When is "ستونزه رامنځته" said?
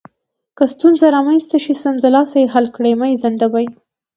0.73-1.57